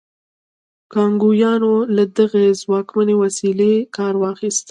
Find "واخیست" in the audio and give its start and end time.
4.21-4.59